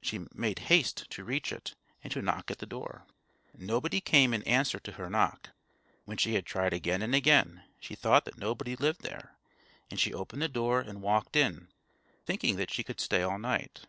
She 0.00 0.20
made 0.32 0.60
haste 0.70 1.10
to 1.10 1.24
reach 1.24 1.50
it, 1.50 1.74
and 2.04 2.12
to 2.12 2.22
knock 2.22 2.52
at 2.52 2.58
the 2.60 2.66
door. 2.66 3.04
Nobody 3.58 4.00
came 4.00 4.32
in 4.32 4.44
answer 4.44 4.78
to 4.78 4.92
her 4.92 5.10
knock. 5.10 5.50
When 6.04 6.16
she 6.16 6.34
had 6.34 6.46
tried 6.46 6.72
again 6.72 7.02
and 7.02 7.16
again, 7.16 7.64
she 7.80 7.96
thought 7.96 8.24
that 8.26 8.38
nobody 8.38 8.76
lived 8.76 9.02
there; 9.02 9.34
and 9.90 9.98
she 9.98 10.14
opened 10.14 10.40
the 10.42 10.48
door 10.48 10.78
and 10.82 11.02
walked 11.02 11.34
in, 11.34 11.66
thinking 12.26 12.54
that 12.58 12.70
she 12.72 12.84
would 12.86 13.00
stay 13.00 13.22
all 13.24 13.40
night. 13.40 13.80